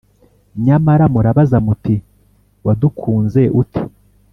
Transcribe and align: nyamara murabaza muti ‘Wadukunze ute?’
nyamara 0.65 1.05
murabaza 1.13 1.57
muti 1.65 1.95
‘Wadukunze 2.65 3.41
ute?’ 3.61 3.81